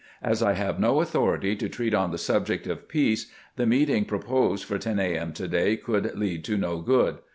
[0.23, 4.17] As I have no authority to treat on the subject of peace, the meeting pro
[4.17, 5.15] posed for 10 A.
[5.15, 5.31] M.
[5.33, 7.19] to day could lead to no good.